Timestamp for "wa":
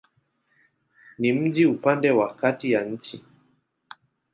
2.11-2.35